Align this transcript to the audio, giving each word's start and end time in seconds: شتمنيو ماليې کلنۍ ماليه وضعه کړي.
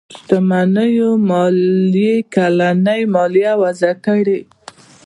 شتمنيو 0.15 1.09
ماليې 1.29 2.15
کلنۍ 2.33 3.01
ماليه 3.15 3.51
وضعه 3.61 3.93
کړي. 4.05 4.39